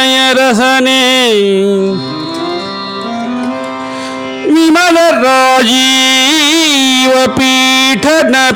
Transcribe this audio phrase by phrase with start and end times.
[0.00, 1.02] हृदय रसने
[4.52, 8.50] विमल राजीव पीठ न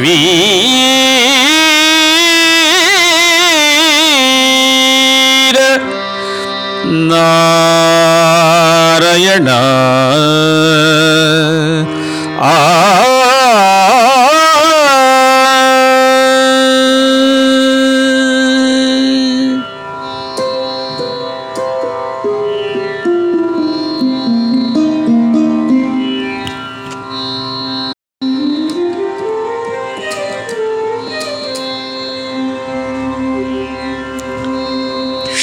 [0.00, 0.16] വീ
[8.58, 9.50] നാരായണ
[12.46, 12.52] ആ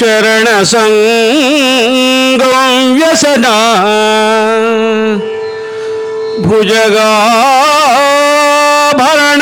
[0.03, 2.53] शरण संगम
[2.93, 3.55] व्यसना
[6.39, 7.13] भुजगा
[8.93, 9.41] भरण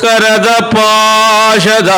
[0.02, 1.92] ಕರದ ಪಾಶದ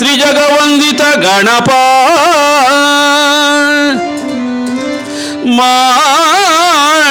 [0.00, 1.70] ತ್ರಿಜಗವಂದಿತ ಗಣಪ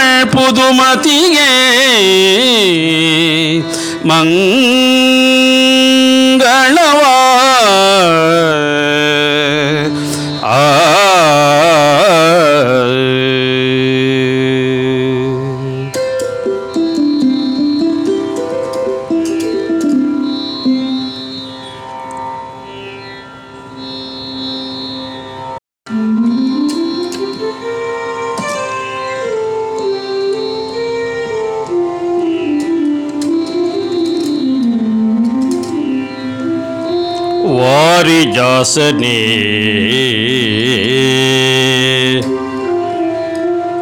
[0.09, 1.49] ಮಾಳ್ಪುದುಮತಿಗೆ
[4.03, 5.30] ಮಂಗಳವ
[38.02, 39.18] हरि जासने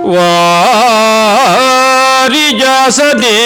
[0.07, 3.39] वारि जासने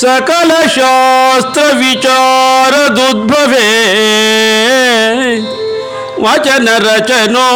[0.00, 3.70] सकल शास्त्र विचार दुद्भवे
[6.20, 7.48] वचन रचनोद्धार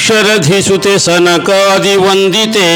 [0.00, 2.68] शरधिसुते सनकादिवन्दिते।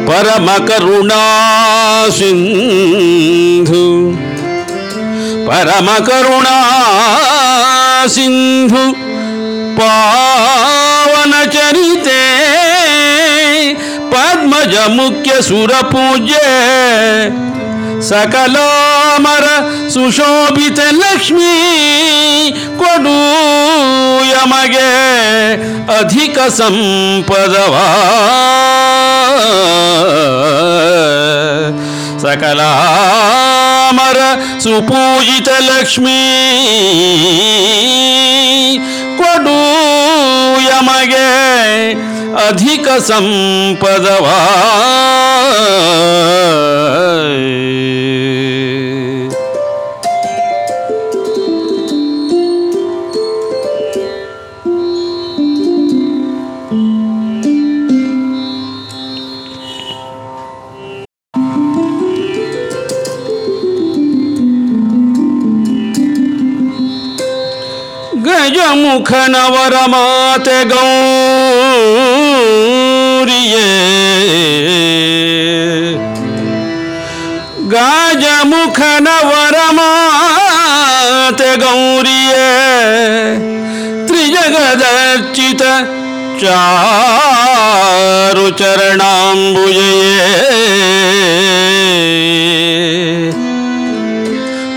[0.08, 1.22] परम करुणा
[2.10, 3.86] सिंधु।
[5.48, 6.58] परम करुणा
[8.08, 8.84] सिंधु
[9.80, 12.22] पावन चरिते
[14.14, 16.36] पद्मज मुख्य सुर पूज्य।
[18.10, 19.46] ಸಕಲಾಮರ
[19.90, 21.54] ಸುಶೋಭಿತ ಲಕ್ಷ್ಮೀ
[22.80, 23.18] ಕೊಡು
[24.30, 24.90] ಯಮಗೆ
[26.00, 27.74] ಅಧಿಕ ಸಂಪದವ.
[32.22, 34.20] ಸಕಲಾಮರ
[34.60, 36.20] ಸುಪೂಜಿತ ಲಕ್ಷ್ಮೀ
[39.18, 39.60] ಕೊಡು
[40.70, 41.26] ಯಮಗೆ
[42.38, 44.36] अधिक संपदवा
[68.26, 70.84] गज मुख नवर माते गौ।
[73.46, 73.66] ಗೌರಿಯೇ
[77.70, 82.48] ಗಜಮುಖನವರ ಮಾತೆ ಗೌರಿಯೇ
[84.08, 85.62] ತ್ರಿಜಗದರ್ಚಿತ
[86.42, 90.16] ಚಾರು ಚರಣಾಂಬುಜಯೇ.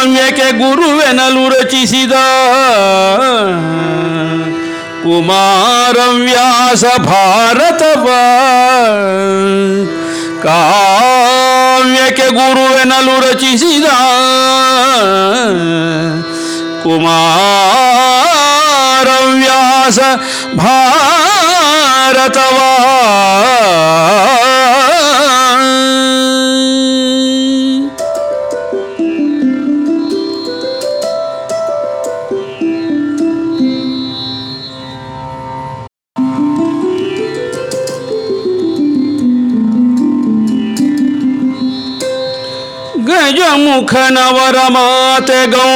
[0.03, 2.15] ಕಾವ್ಯಕ್ಕೆ ಗುರುವೆನಲು ರಚಿಸಿದ
[5.03, 8.07] ಕುಮಾರವ್ಯಾಸ ಭಾರತವ
[10.45, 13.85] ಕಾವ್ಯಕ್ಕೆ ಗುರುವೆನಲು ರಚಿಸಿದ
[18.71, 19.99] ಕುಮಾರವ್ಯಾಸ
[20.55, 22.57] ಭಾರತವ
[43.26, 45.68] ಗಜಮುಖನವರ ಮಾತೆ ಗೌರಿಯೇ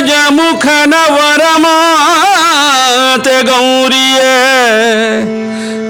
[0.00, 4.34] ಗಜಮುಖನವರ ಮಾತೆ ಗೌರಿಯೇ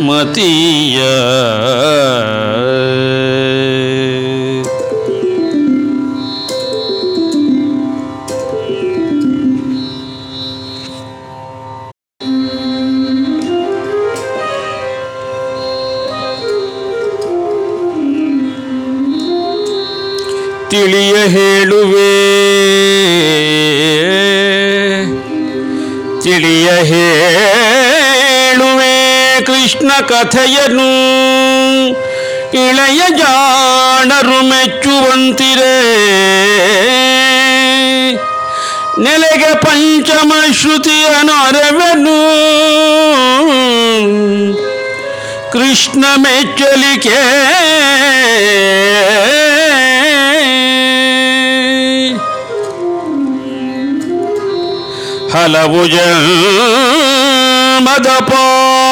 [0.00, 1.00] ಮತಿಯ
[20.70, 22.10] ತಿಳಿಯ ಹೇಳುವೆ
[26.22, 27.79] ತಿಳಿಯ ಹೇಳುವೆ
[29.46, 30.88] ಕೃಷ್ಣ ಕಥೆಯನು
[32.62, 35.76] ಇಳೆಯ ಜಾಣರು ಮೆಚ್ಚುವಂತಿರೆ
[39.04, 42.18] ನೆಲೆಗೆ ಪಂಚಮ ಶ್ರುತಿಯ ನೊರವೆನು
[45.52, 47.18] ಕೃಷ್ಣ ಮೆಚ್ಚಲಿಕೆ
[55.32, 58.08] ಹಲವು ಜನ್ಮದ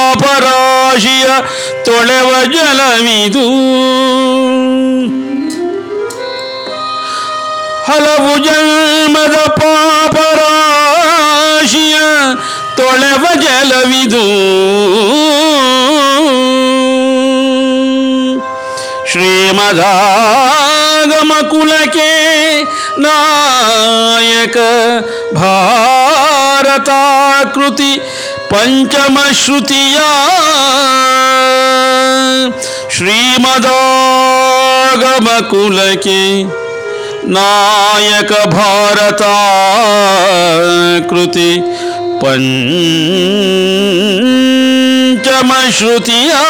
[0.09, 1.27] ಪಾಪರಾಶಿಯ
[1.87, 3.47] ತೊಳೆವ ಜಲವಿದು
[7.89, 10.37] ಹಲವು ಜನ್ಮದ ಪಾಪರಾಶಿಯ
[12.79, 14.25] ತೊಳೆವ ಜಲವಿದು
[19.97, 22.11] ಶ್ರೀಮದಾಗಮ ಕುಲಕ್ಕೆ
[22.99, 24.57] ನಾಯಕ
[25.37, 26.73] ಭಾರತಾಕೃತಿ
[28.52, 30.06] पंचम श्रुतिया।
[32.92, 36.22] श्रीमदागम कुल के
[37.30, 39.22] नायक भारत
[41.10, 41.52] कृति
[42.24, 42.40] पंचम
[45.72, 46.42] श्रुतिया।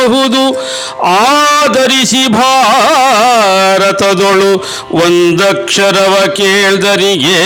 [0.05, 0.57] ಫಲಬಹುದು
[1.03, 4.63] ಆದರಿಸಿ ಭಾರತದೊಳು
[4.93, 7.39] ಒಂದಕ್ಷರವ ಕೇಳ್ದರಿಗೆ.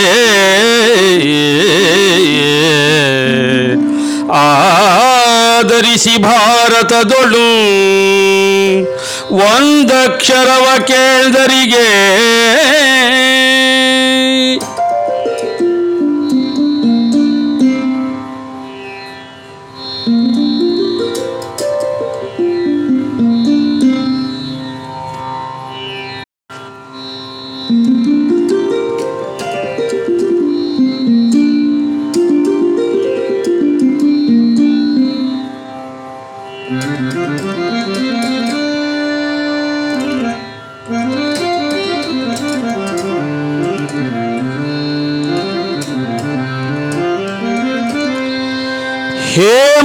[4.32, 7.48] ಆದರಿಸಿ ಭಾರತದೊಳು
[9.36, 11.88] ಒಂದಕ್ಷರವ ಕೇಳ್ದರಿಗೆ.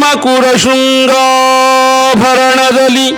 [0.06, 3.18] ಹೇಮಕುರ ಶೃಂಗಾಭರಣದಲ್ಲಿ.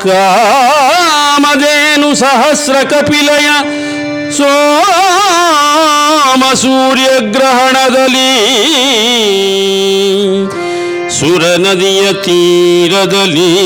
[0.00, 3.48] ಕಾಮದೇನು ಸಹಸ್ರ ಕಪಿಲಯ
[4.36, 8.40] ಸೋಮ ಸೂರ್ಯಗ್ರಹಣದಲ್ಲಿ.
[11.20, 13.58] ಸುರ ನದಿಯ ತೀರದಲ್ಲಿ.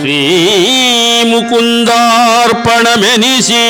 [0.00, 0.67] ಶ್ರೀ
[1.40, 3.64] ಮುಕುಂದಾರ್ಪಣಮೆನಿಸಿ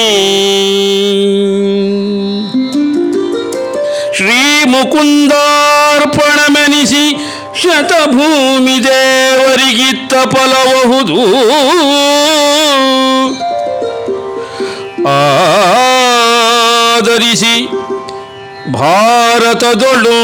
[4.18, 4.38] ಶ್ರೀ
[4.72, 5.04] ಮುಕುಂದಾರ್ಪಣಮೆನಿಸಿ
[7.60, 11.18] ಶತಭೂಮಿ ದೇವರಿಗಿತ್ತ ಫಲಬಹುದು
[16.20, 17.54] ಆದರಿಸಿ
[18.76, 20.18] ಭಾರತದೊಳು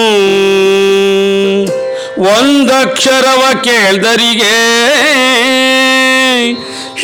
[2.28, 4.54] ಒಂದಕ್ಷರವ ಕೇಳ್ದರಿಗೆ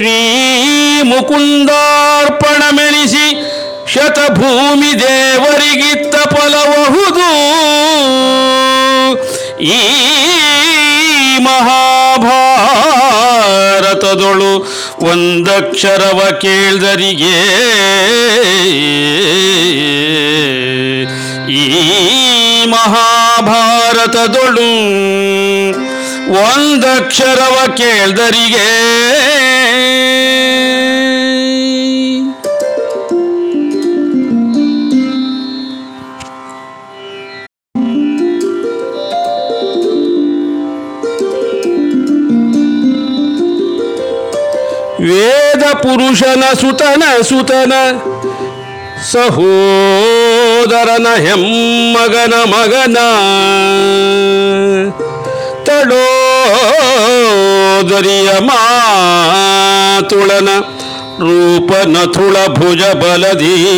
[0.00, 0.18] ಶ್ರೀ
[1.02, 3.24] ಮುಕುಂದಾರ್ಪಣ ಮೆಣಿಸಿ
[3.92, 7.26] ಶತಭೂಮಿ ದೇವರಿಗಿತ್ತ ಫಲಬಹುದು
[9.70, 9.80] ಈ
[13.22, 14.52] ಮಹಾಭಾರತದೊಳು
[15.10, 17.34] ಒಂದಕ್ಷರವ ಕೇಳ್ದರಿಗೆ
[21.56, 21.64] ಈ
[22.74, 24.70] ಮಹಾಭಾರತದೊಳು
[26.30, 28.66] ಒಂದಕ್ಷರವ ಕೇಳ್ದರಿಗೆ.
[45.04, 47.72] ವೇದ ಪುರುಷನ ಸುತನ ಸುತನ
[49.12, 52.98] ಸಹೋದರನ ಹೆಮ್ಮಗನ ಮಗನ.
[55.64, 60.48] ತಡೋದರಿಯ ಮಾತುಳನ
[61.18, 63.70] ರೂಪನ ತುಳ ಭುಜ ಬಲದಿ.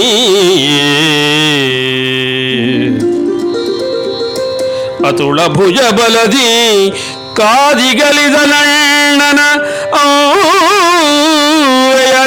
[5.08, 6.92] ಅತುಳ ಭುಜ ಬಲದಿ
[7.36, 9.40] ಕಾದಿಗಲಿದ ನಣ್ಣನ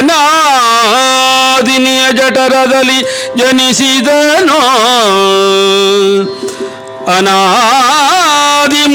[0.00, 4.60] ನಾದಿನಿಯ ಜಠರದಲ್ಲಿ ಜನಿಸಿದನೋ.
[7.16, 8.86] ಅನಾದಿ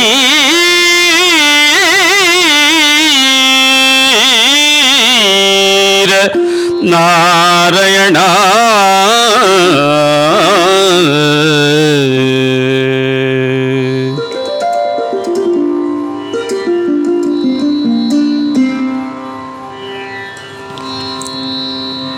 [6.92, 8.16] ನಾರಾಯಣ